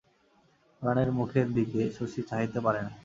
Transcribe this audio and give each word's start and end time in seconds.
পরাণের 0.81 1.09
মুখের 1.17 1.47
দিকে 1.55 1.81
শশী 1.97 2.21
চাহিতে 2.29 2.59
পারে 2.65 2.81
না! 2.85 2.91